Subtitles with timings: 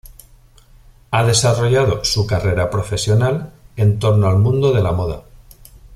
[1.11, 5.21] Ha desarrollado su carrera profesional en torno al mundo de la moda.